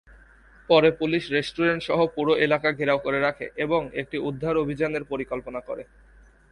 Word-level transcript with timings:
পরে 0.69 0.89
police 0.91 1.23
restaurant 1.31 1.81
সহ 1.83 1.99
পুরো 2.15 2.33
এলাকা 2.37 2.69
ঘেরাও 2.71 3.03
করে 3.05 3.19
রাখে 3.19 3.45
এবং 3.55 3.81
একটি 3.93 4.17
উদ্ধার 4.19 4.55
অভিযানের 4.57 5.03
পরিকল্পনা 5.03 5.59
করে। 5.59 5.83